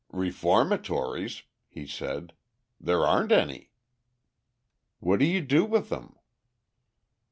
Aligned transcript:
"Reformatories!" 0.11 1.43
he 1.67 1.85
said, 1.85 2.33
"there 2.79 3.05
aren't 3.05 3.31
any." 3.31 3.69
"What 4.99 5.19
do 5.19 5.25
you 5.25 5.41
do 5.41 5.63
with 5.63 5.89
them?" 5.89 6.15